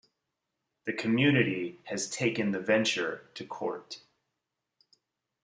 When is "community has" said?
0.93-2.09